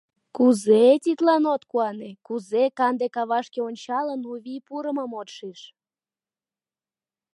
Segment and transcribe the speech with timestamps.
[0.35, 5.61] Кузе тидлан от куане, кузе, канде кавашке ончалын, у вий пурымым от шиж?..